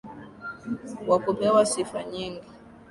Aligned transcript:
Wa 1.07 1.17
kupewa 1.19 1.65
sifa 1.65 2.03
nyingi. 2.03 2.41